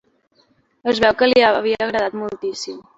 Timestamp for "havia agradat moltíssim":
1.51-2.87